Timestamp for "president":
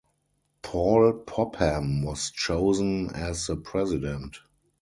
3.55-4.37